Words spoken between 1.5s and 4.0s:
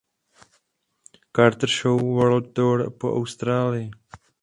Show World Tour po Austrálii.